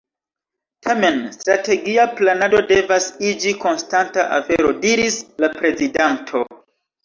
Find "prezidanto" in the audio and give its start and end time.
5.63-6.47